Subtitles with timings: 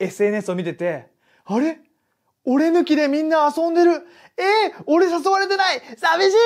[0.00, 1.08] SNS を見てて、
[1.44, 1.78] あれ？
[2.46, 3.92] 俺抜きでみんな遊んでる。
[4.38, 4.72] え？
[4.74, 5.82] ー、俺誘われてない。
[5.98, 6.36] 寂しい！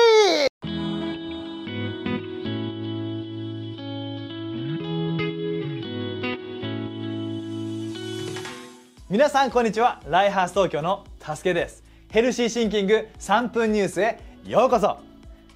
[9.09, 10.01] 皆さんこんにちは。
[10.09, 11.81] ライハース東京のたすけです。
[12.09, 14.97] ヘルシーシンキング3分ニュースへようこそ。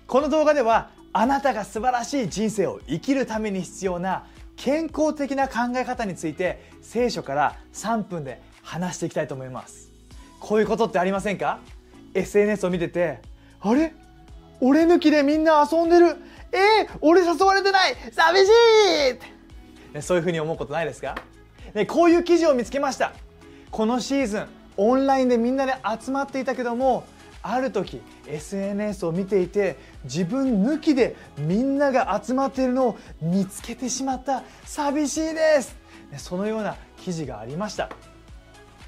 [0.07, 4.25] この動画ではあなたが素晴らしい人生を生きるために必要な
[4.59, 9.89] 健康的な考え方について聖書から3分で話していきたいと思います。
[10.41, 11.59] こういうことってありませんか
[12.13, 13.21] ？SNS を見てて
[13.61, 13.93] あれ？
[14.59, 16.17] 俺抜きでみんな遊んでる。
[16.51, 17.95] えー、俺誘われてない。
[18.11, 19.15] 寂しいっ
[19.93, 20.01] て。
[20.01, 21.15] そういうふうに思うことないですか、
[21.73, 23.13] ね、こういう記事を見つけました。
[23.71, 24.45] このシーズン
[24.75, 27.05] オンラインでみんなで集まっていたけども
[27.41, 34.43] ある時 SNS を見ていて自分抜きでみんなが集まっているのを見つけてしまった。
[34.65, 35.77] 寂しいです。
[36.17, 37.89] そのような記事がありました。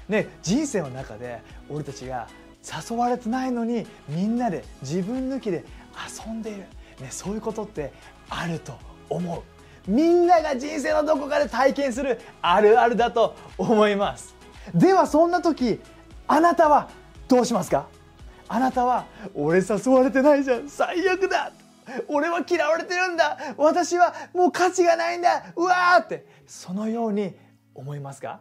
[0.08, 2.28] ね、人生の中で俺たちが
[2.90, 5.64] 誘われてないのにみんなで自分抜きで
[6.26, 6.60] 遊んでいる、
[7.00, 7.92] ね、そういうことって
[8.28, 9.42] あると思う。
[9.90, 14.34] みんなが人生のどこかで体験するあるあるだと思います。
[14.74, 15.80] ではそんな時
[16.28, 16.90] あなたは
[17.28, 17.86] どうしますか？
[18.52, 20.68] あなたは俺誘われてないじゃん。
[20.68, 21.52] 最悪だ。
[22.06, 23.38] 俺は嫌われてるんだ。
[23.56, 25.54] 私はもう価値がないんだ。
[25.56, 26.26] うわーって。
[26.46, 27.34] そのように
[27.74, 28.40] 思いますか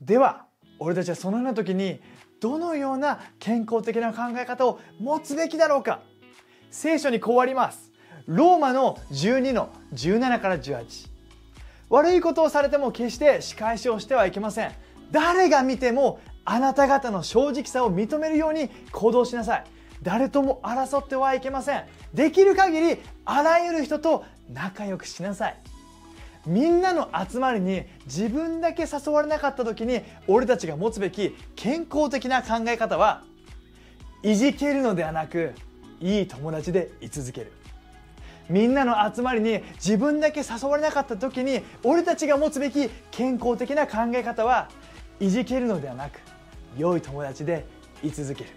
[0.00, 0.46] では
[0.80, 2.00] 俺たちはそのような時に
[2.40, 6.00] どのような健康的な考え方を持つべきだろうか。
[6.72, 7.92] 聖書にこうあります。
[8.26, 11.08] ローマの12の17から18
[11.88, 14.72] 悪いことをされても決して仕返しをしてはいけません。
[15.12, 19.64] 誰が見てもあなた方の正直さを認めるように行動しなさい。
[20.02, 21.84] 誰とも争ってはいけません。
[22.14, 25.56] できる限りあらゆる人と仲良くしなさい。
[26.46, 33.24] みんなの集まりに自分だけ誘われなかった時に俺たちが持つべき健康的な考え方は
[34.22, 35.52] いじけるのではなく
[36.00, 37.52] いい友達で居続ける。
[38.48, 44.68] みんなの集まりに自分だけ誘われなかった時に俺たちが持つべき健康的な考え方は
[45.18, 46.20] いじけるのではなく
[46.76, 47.66] 良い友達で
[48.02, 48.50] 居続ける。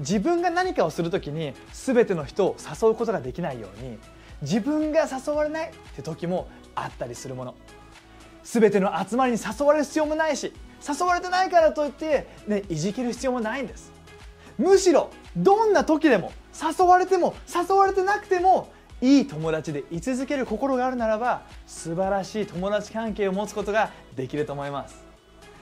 [0.00, 3.98] 自分が何かをする時に全ての人を誘うことができないように
[4.40, 7.54] 自分が誘われないって時もあったりするもの。
[8.42, 10.52] 全ての集まりに誘われる必要もないし
[10.86, 13.92] 誘われてないからといって、ね、いじける必要もないんです。
[14.58, 25.11] むしろどんな時でも誘われても誘われてなくてもいい友達で居続ける心があるならば素晴らしい友達関係を持つことができると思います。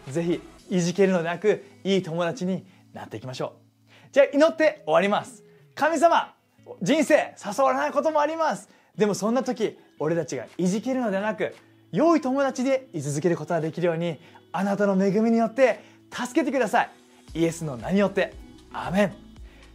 [0.08, 0.40] 是非
[0.70, 4.08] いじけるのでなくいい友達になっていきましょう。
[4.12, 5.44] じゃあ祈って終わります。
[5.74, 6.34] 神様
[6.82, 8.68] 人生誘われないこともあります。
[8.96, 11.54] でもそんな時俺たちがいじけるのではなく
[11.92, 14.20] 良い友達で居続けることができるように
[14.52, 15.80] あなたの恵みによって
[16.12, 16.90] 助けてください。
[17.34, 18.34] イエスの名によって。
[18.72, 19.12] アメン。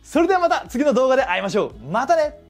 [0.04, 1.92] それではまた次の動画で会いましょう。
[1.92, 2.40] またね。